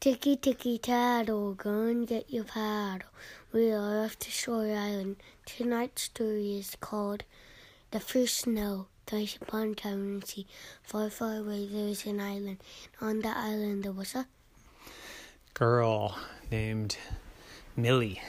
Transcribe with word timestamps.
Ticky 0.00 0.34
ticky 0.34 0.78
tattle, 0.78 1.52
go 1.52 1.82
and 1.82 2.08
get 2.08 2.32
your 2.32 2.44
paddle. 2.44 3.10
We 3.52 3.70
are 3.70 4.02
off 4.02 4.18
to 4.20 4.30
Shore 4.30 4.62
Island. 4.62 5.16
Tonight's 5.44 6.04
story 6.04 6.56
is 6.56 6.74
called 6.80 7.24
The 7.90 8.00
First 8.00 8.38
Snow. 8.38 8.86
Once 9.12 9.36
upon 9.36 9.72
a 9.72 9.74
time 9.74 9.92
in 9.92 10.20
the 10.20 10.26
sea, 10.26 10.46
far, 10.82 11.10
far 11.10 11.36
away, 11.40 11.68
there 11.70 11.88
was 11.88 12.06
an 12.06 12.18
island. 12.18 12.62
On 13.02 13.20
that 13.20 13.36
island, 13.36 13.82
there 13.82 13.92
was 13.92 14.14
a 14.14 14.26
girl 15.52 16.16
named 16.50 16.96
Millie. 17.76 18.22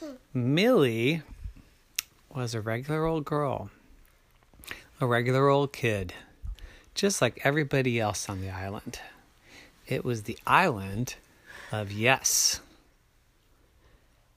Hmm. 0.00 0.16
Millie 0.34 1.22
was 2.28 2.54
a 2.54 2.60
regular 2.60 3.06
old 3.06 3.24
girl, 3.24 3.70
a 5.00 5.06
regular 5.06 5.48
old 5.48 5.72
kid, 5.72 6.12
just 6.94 7.22
like 7.22 7.40
everybody 7.42 7.98
else 7.98 8.28
on 8.28 8.42
the 8.42 8.50
island. 8.50 9.00
It 9.88 10.04
was 10.04 10.24
the 10.24 10.38
island 10.46 11.14
of 11.72 11.90
yes. 11.90 12.60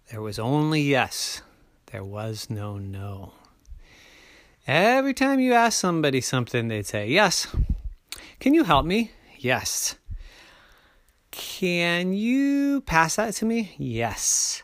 There 0.09 0.21
was 0.21 0.39
only 0.39 0.81
yes, 0.81 1.41
there 1.91 2.05
was 2.05 2.49
no 2.49 2.77
no. 2.77 3.33
Every 4.65 5.13
time 5.13 5.41
you 5.41 5.53
ask 5.53 5.77
somebody 5.77 6.21
something, 6.21 6.69
they'd 6.69 6.85
say, 6.85 7.09
Yes. 7.09 7.47
Can 8.39 8.53
you 8.53 8.63
help 8.63 8.85
me? 8.85 9.11
Yes. 9.37 9.95
Can 11.31 12.13
you 12.13 12.81
pass 12.81 13.17
that 13.17 13.33
to 13.35 13.45
me? 13.45 13.75
Yes. 13.77 14.63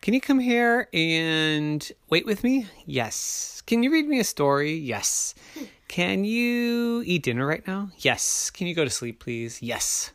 Can 0.00 0.14
you 0.14 0.20
come 0.20 0.38
here 0.40 0.88
and 0.92 1.92
wait 2.08 2.24
with 2.24 2.42
me? 2.42 2.66
Yes. 2.86 3.62
Can 3.66 3.82
you 3.82 3.92
read 3.92 4.08
me 4.08 4.18
a 4.20 4.24
story? 4.24 4.74
Yes. 4.74 5.34
Can 5.92 6.24
you 6.24 7.02
eat 7.04 7.24
dinner 7.24 7.44
right 7.44 7.66
now? 7.66 7.90
Yes. 7.98 8.48
Can 8.48 8.66
you 8.66 8.74
go 8.74 8.82
to 8.82 8.88
sleep, 8.88 9.20
please? 9.20 9.60
Yes. 9.60 10.12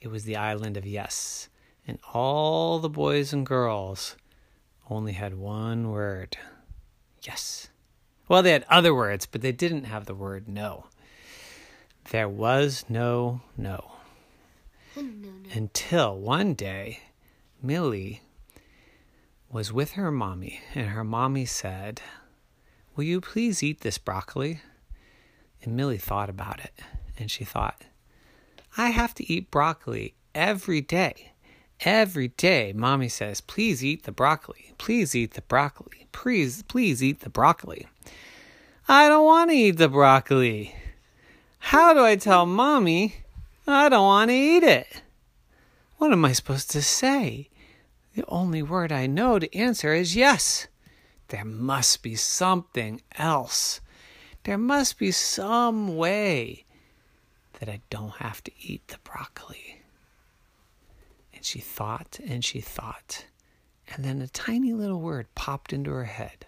It 0.00 0.08
was 0.08 0.24
the 0.24 0.36
island 0.36 0.78
of 0.78 0.86
yes. 0.86 1.50
And 1.86 1.98
all 2.14 2.78
the 2.78 2.88
boys 2.88 3.34
and 3.34 3.44
girls 3.44 4.16
only 4.88 5.12
had 5.12 5.34
one 5.34 5.90
word 5.90 6.38
yes. 7.22 7.68
Well, 8.26 8.42
they 8.42 8.52
had 8.52 8.64
other 8.70 8.94
words, 8.94 9.26
but 9.26 9.42
they 9.42 9.52
didn't 9.52 9.84
have 9.84 10.06
the 10.06 10.14
word 10.14 10.48
no. 10.48 10.86
There 12.08 12.26
was 12.26 12.86
no 12.88 13.42
no. 13.58 13.92
Oh, 14.96 15.02
no, 15.02 15.28
no. 15.28 15.50
Until 15.52 16.16
one 16.16 16.54
day, 16.54 17.00
Millie 17.62 18.22
was 19.50 19.74
with 19.74 19.92
her 19.92 20.10
mommy, 20.10 20.62
and 20.74 20.88
her 20.88 21.04
mommy 21.04 21.44
said, 21.44 22.00
Will 22.96 23.04
you 23.04 23.20
please 23.20 23.62
eat 23.62 23.80
this 23.80 23.98
broccoli? 23.98 24.60
And 25.62 25.76
Millie 25.76 25.98
thought 25.98 26.30
about 26.30 26.60
it, 26.60 26.78
and 27.18 27.28
she 27.28 27.44
thought, 27.44 27.82
I 28.76 28.90
have 28.90 29.14
to 29.14 29.32
eat 29.32 29.50
broccoli 29.50 30.14
every 30.34 30.80
day. 30.80 31.32
Every 31.80 32.28
day, 32.28 32.72
mommy 32.72 33.08
says, 33.08 33.40
Please 33.40 33.84
eat 33.84 34.04
the 34.04 34.12
broccoli. 34.12 34.72
Please 34.78 35.14
eat 35.14 35.32
the 35.32 35.42
broccoli. 35.42 36.06
Please, 36.12 36.62
please 36.62 37.02
eat 37.02 37.20
the 37.20 37.30
broccoli. 37.30 37.88
I 38.86 39.08
don't 39.08 39.24
want 39.24 39.50
to 39.50 39.56
eat 39.56 39.78
the 39.78 39.88
broccoli. 39.88 40.74
How 41.58 41.94
do 41.94 42.04
I 42.04 42.14
tell 42.14 42.46
mommy 42.46 43.16
I 43.66 43.88
don't 43.88 44.04
want 44.04 44.30
to 44.30 44.36
eat 44.36 44.62
it? 44.62 45.02
What 45.98 46.12
am 46.12 46.24
I 46.24 46.32
supposed 46.32 46.70
to 46.72 46.82
say? 46.82 47.48
The 48.14 48.24
only 48.28 48.62
word 48.62 48.92
I 48.92 49.06
know 49.06 49.38
to 49.40 49.56
answer 49.56 49.92
is 49.94 50.14
yes. 50.14 50.68
There 51.28 51.44
must 51.44 52.02
be 52.02 52.14
something 52.14 53.00
else. 53.16 53.80
There 54.44 54.58
must 54.58 54.98
be 54.98 55.10
some 55.10 55.96
way 55.96 56.64
that 57.60 57.68
I 57.68 57.80
don't 57.90 58.16
have 58.16 58.42
to 58.44 58.52
eat 58.60 58.88
the 58.88 58.98
broccoli. 59.04 59.82
And 61.34 61.44
she 61.44 61.60
thought 61.60 62.18
and 62.26 62.44
she 62.44 62.60
thought. 62.60 63.26
And 63.88 64.04
then 64.04 64.20
a 64.20 64.28
tiny 64.28 64.72
little 64.72 65.00
word 65.00 65.26
popped 65.34 65.72
into 65.72 65.90
her 65.90 66.04
head 66.04 66.46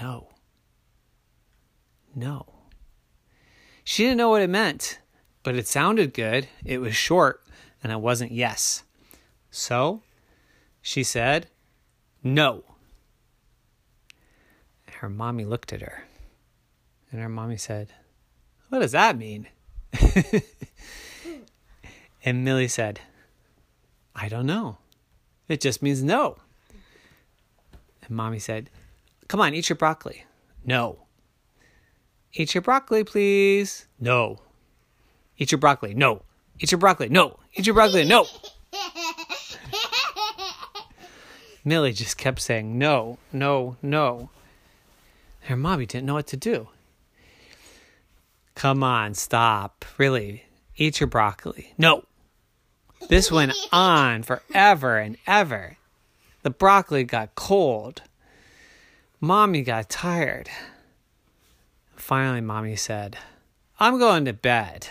no. 0.00 0.28
No. 2.14 2.46
She 3.84 4.04
didn't 4.04 4.18
know 4.18 4.30
what 4.30 4.42
it 4.42 4.50
meant, 4.50 4.98
but 5.42 5.56
it 5.56 5.66
sounded 5.66 6.14
good. 6.14 6.48
It 6.64 6.78
was 6.78 6.94
short, 6.94 7.42
and 7.82 7.92
it 7.92 8.00
wasn't 8.00 8.32
yes. 8.32 8.84
So 9.50 10.02
she 10.80 11.02
said, 11.02 11.48
No. 12.22 12.64
Her 15.02 15.08
mommy 15.08 15.44
looked 15.44 15.72
at 15.72 15.80
her, 15.80 16.04
and 17.10 17.20
her 17.20 17.28
mommy 17.28 17.56
said, 17.56 17.92
What 18.68 18.78
does 18.78 18.92
that 18.92 19.18
mean? 19.18 19.48
and 22.24 22.44
Millie 22.44 22.68
said, 22.68 23.00
I 24.14 24.28
don't 24.28 24.46
know. 24.46 24.78
It 25.48 25.60
just 25.60 25.82
means 25.82 26.04
no. 26.04 26.36
And 28.02 28.10
mommy 28.10 28.38
said, 28.38 28.70
Come 29.26 29.40
on, 29.40 29.54
eat 29.54 29.68
your 29.68 29.74
broccoli. 29.74 30.24
No. 30.64 31.00
Eat 32.32 32.54
your 32.54 32.62
broccoli, 32.62 33.02
please. 33.02 33.88
No. 33.98 34.38
Eat 35.36 35.50
your 35.50 35.58
broccoli. 35.58 35.94
No. 35.94 36.22
Eat 36.60 36.70
your 36.70 36.78
broccoli. 36.78 37.08
No. 37.08 37.40
Eat 37.54 37.66
your 37.66 37.74
broccoli. 37.74 38.04
No. 38.04 38.24
Millie 41.64 41.92
just 41.92 42.16
kept 42.16 42.40
saying 42.40 42.78
no, 42.78 43.18
no, 43.32 43.76
no. 43.82 44.30
Her 45.42 45.56
mommy 45.56 45.86
didn't 45.86 46.06
know 46.06 46.14
what 46.14 46.28
to 46.28 46.36
do. 46.36 46.68
Come 48.54 48.82
on, 48.82 49.14
stop. 49.14 49.84
Really. 49.98 50.44
Eat 50.76 51.00
your 51.00 51.08
broccoli. 51.08 51.74
No. 51.76 52.04
This 53.08 53.30
went 53.30 53.52
on 53.72 54.22
forever 54.22 54.98
and 54.98 55.16
ever. 55.26 55.76
The 56.42 56.50
broccoli 56.50 57.04
got 57.04 57.34
cold. 57.34 58.02
Mommy 59.20 59.62
got 59.62 59.88
tired. 59.88 60.48
Finally, 61.96 62.40
Mommy 62.40 62.74
said, 62.76 63.16
I'm 63.78 63.98
going 63.98 64.24
to 64.24 64.32
bed. 64.32 64.88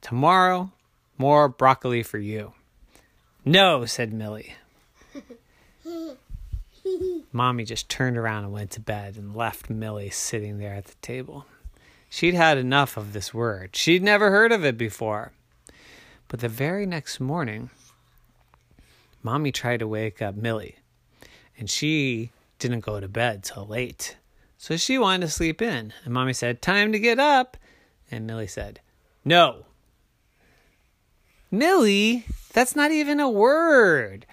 Tomorrow, 0.00 0.72
more 1.16 1.48
broccoli 1.48 2.02
for 2.02 2.18
you. 2.18 2.52
No, 3.44 3.86
said 3.86 4.12
Millie. 4.12 4.54
Mommy 7.32 7.64
just 7.64 7.88
turned 7.88 8.16
around 8.16 8.44
and 8.44 8.52
went 8.52 8.70
to 8.72 8.80
bed 8.80 9.16
and 9.16 9.34
left 9.34 9.70
Millie 9.70 10.10
sitting 10.10 10.58
there 10.58 10.74
at 10.74 10.86
the 10.86 10.94
table. 11.02 11.46
She'd 12.08 12.34
had 12.34 12.58
enough 12.58 12.96
of 12.96 13.12
this 13.12 13.32
word. 13.32 13.76
She'd 13.76 14.02
never 14.02 14.30
heard 14.30 14.52
of 14.52 14.64
it 14.64 14.76
before. 14.76 15.32
But 16.28 16.40
the 16.40 16.48
very 16.48 16.86
next 16.86 17.20
morning, 17.20 17.70
Mommy 19.22 19.52
tried 19.52 19.80
to 19.80 19.88
wake 19.88 20.20
up 20.20 20.34
Millie, 20.34 20.76
and 21.58 21.68
she 21.68 22.30
didn't 22.58 22.80
go 22.80 23.00
to 23.00 23.08
bed 23.08 23.42
till 23.42 23.66
late. 23.66 24.16
So 24.58 24.76
she 24.76 24.98
wanted 24.98 25.26
to 25.26 25.32
sleep 25.32 25.62
in. 25.62 25.92
And 26.04 26.12
mommy 26.12 26.34
said, 26.34 26.60
Time 26.60 26.92
to 26.92 26.98
get 26.98 27.18
up. 27.18 27.56
And 28.10 28.26
Millie 28.26 28.46
said, 28.46 28.80
No. 29.24 29.64
Millie, 31.50 32.26
that's 32.52 32.76
not 32.76 32.92
even 32.92 33.20
a 33.20 33.28
word. 33.28 34.26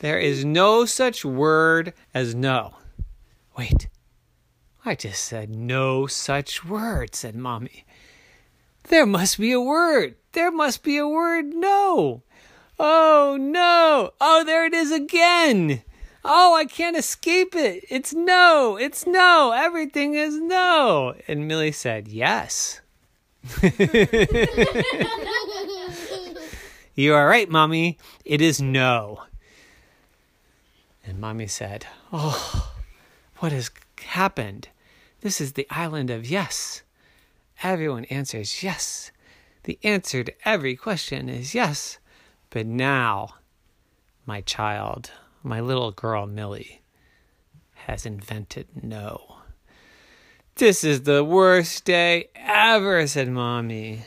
There 0.00 0.18
is 0.18 0.44
no 0.44 0.84
such 0.84 1.24
word 1.24 1.92
as 2.14 2.34
no. 2.34 2.74
Wait, 3.56 3.88
I 4.84 4.94
just 4.94 5.24
said 5.24 5.50
no 5.50 6.06
such 6.06 6.64
word, 6.64 7.16
said 7.16 7.34
Mommy. 7.34 7.84
There 8.84 9.06
must 9.06 9.38
be 9.38 9.50
a 9.50 9.60
word. 9.60 10.14
There 10.32 10.52
must 10.52 10.84
be 10.84 10.98
a 10.98 11.08
word 11.08 11.46
no. 11.46 12.22
Oh, 12.78 13.36
no. 13.40 14.12
Oh, 14.20 14.44
there 14.44 14.64
it 14.64 14.72
is 14.72 14.92
again. 14.92 15.82
Oh, 16.24 16.54
I 16.54 16.64
can't 16.64 16.96
escape 16.96 17.56
it. 17.56 17.84
It's 17.90 18.14
no. 18.14 18.76
It's 18.80 19.04
no. 19.04 19.52
Everything 19.52 20.14
is 20.14 20.36
no. 20.36 21.14
And 21.26 21.48
Millie 21.48 21.72
said, 21.72 22.06
Yes. 22.06 22.80
you 26.94 27.14
are 27.14 27.26
right, 27.26 27.48
Mommy. 27.48 27.98
It 28.24 28.40
is 28.40 28.62
no. 28.62 29.22
And 31.08 31.18
Mommy 31.20 31.46
said, 31.46 31.86
Oh, 32.12 32.70
what 33.38 33.50
has 33.50 33.70
happened? 34.02 34.68
This 35.22 35.40
is 35.40 35.54
the 35.54 35.66
island 35.70 36.10
of 36.10 36.28
yes. 36.28 36.82
Everyone 37.62 38.04
answers 38.04 38.62
yes. 38.62 39.10
The 39.62 39.78
answer 39.82 40.22
to 40.22 40.34
every 40.44 40.76
question 40.76 41.30
is 41.30 41.54
yes. 41.54 41.98
But 42.50 42.66
now, 42.66 43.36
my 44.26 44.42
child, 44.42 45.10
my 45.42 45.60
little 45.60 45.92
girl 45.92 46.26
Millie 46.26 46.82
has 47.86 48.04
invented 48.04 48.66
no. 48.82 49.36
This 50.56 50.84
is 50.84 51.04
the 51.04 51.24
worst 51.24 51.86
day 51.86 52.28
ever, 52.34 53.06
said 53.06 53.30
Mommy. 53.30 54.02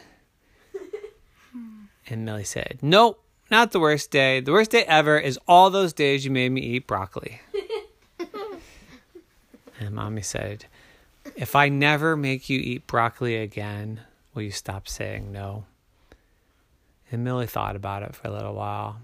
and 2.07 2.25
Millie 2.25 2.44
said, 2.44 2.77
Nope, 2.83 3.24
not 3.51 3.71
the 3.71 3.80
worst 3.80 4.09
day. 4.09 4.39
The 4.39 4.53
worst 4.53 4.71
day 4.71 4.83
ever 4.86 5.19
is 5.19 5.38
all 5.48 5.69
those 5.69 5.94
days 5.94 6.24
you 6.24 6.31
made 6.31 6.51
me 6.53 6.62
eat 6.62 6.88
broccoli. 6.88 7.42
and 9.80 9.94
Mommy 9.94 10.21
said, 10.21 10.65
If 11.36 11.56
I 11.56 11.68
never 11.68 12.15
make 12.15 12.50
you 12.50 12.59
eat 12.59 12.88
broccoli 12.88 13.36
again, 13.36 14.00
will 14.33 14.44
you 14.44 14.51
stop 14.51 14.88
saying 14.88 15.31
no? 15.31 15.65
And 17.12 17.25
Millie 17.25 17.45
thought 17.45 17.75
about 17.75 18.03
it 18.03 18.15
for 18.15 18.30
a 18.30 18.31
little 18.31 18.56
while. 18.56 19.01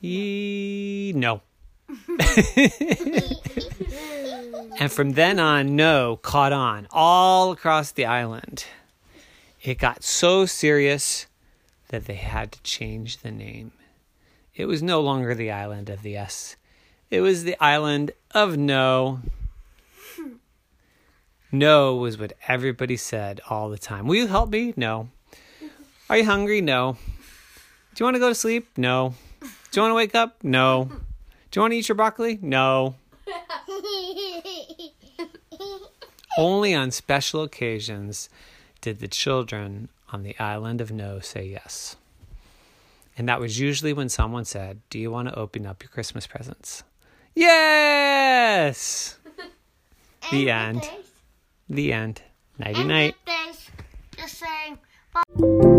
Yee, 0.00 1.12
no. 1.16 1.42
and 4.78 4.90
from 4.90 5.12
then 5.12 5.38
on, 5.40 5.74
no 5.74 6.16
caught 6.22 6.52
on 6.52 6.86
all 6.92 7.50
across 7.50 7.90
the 7.90 8.06
island. 8.06 8.64
It 9.62 9.78
got 9.78 10.04
so 10.04 10.46
serious 10.46 11.26
that 11.94 12.06
they 12.06 12.14
had 12.14 12.50
to 12.50 12.60
change 12.64 13.18
the 13.18 13.30
name. 13.30 13.70
It 14.52 14.66
was 14.66 14.82
no 14.82 15.00
longer 15.00 15.32
the 15.32 15.52
island 15.52 15.88
of 15.88 16.02
the 16.02 16.10
yes. 16.10 16.56
It 17.08 17.20
was 17.20 17.44
the 17.44 17.56
island 17.62 18.10
of 18.32 18.56
no. 18.56 19.20
No 21.52 21.94
was 21.94 22.18
what 22.18 22.32
everybody 22.48 22.96
said 22.96 23.40
all 23.48 23.70
the 23.70 23.78
time. 23.78 24.08
Will 24.08 24.16
you 24.16 24.26
help 24.26 24.50
me? 24.50 24.74
No. 24.76 25.08
Are 26.10 26.16
you 26.16 26.24
hungry? 26.24 26.60
No. 26.60 26.96
Do 27.94 28.02
you 28.02 28.06
want 28.06 28.16
to 28.16 28.20
go 28.20 28.28
to 28.28 28.34
sleep? 28.34 28.66
No. 28.76 29.14
Do 29.40 29.46
you 29.74 29.82
want 29.82 29.92
to 29.92 29.94
wake 29.94 30.16
up? 30.16 30.42
No. 30.42 30.90
Do 31.52 31.58
you 31.58 31.60
want 31.62 31.70
to 31.74 31.76
eat 31.76 31.88
your 31.88 31.94
broccoli? 31.94 32.40
No. 32.42 32.96
Only 36.36 36.74
on 36.74 36.90
special 36.90 37.42
occasions 37.42 38.28
did 38.80 38.98
the 38.98 39.06
children 39.06 39.90
on 40.12 40.22
the 40.22 40.38
island 40.38 40.80
of 40.80 40.90
No 40.90 41.20
say 41.20 41.46
yes. 41.46 41.96
And 43.16 43.28
that 43.28 43.40
was 43.40 43.58
usually 43.60 43.92
when 43.92 44.08
someone 44.08 44.44
said, 44.44 44.80
Do 44.90 44.98
you 44.98 45.10
want 45.10 45.28
to 45.28 45.38
open 45.38 45.66
up 45.66 45.82
your 45.82 45.90
Christmas 45.90 46.26
presents? 46.26 46.82
Yes! 47.34 49.18
the 50.30 50.50
end. 50.50 50.88
The 51.68 51.92
end. 51.92 52.22
Nighty 52.58 52.84
night. 52.84 53.16
Just 54.16 54.38
saying. 54.38 55.73